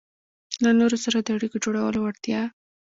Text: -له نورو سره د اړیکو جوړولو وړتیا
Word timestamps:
-له 0.59 0.69
نورو 0.79 0.97
سره 1.05 1.17
د 1.21 1.27
اړیکو 1.37 1.57
جوړولو 1.63 1.99
وړتیا 2.01 2.41